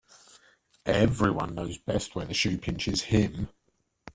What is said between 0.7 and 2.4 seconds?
Every one knows best where the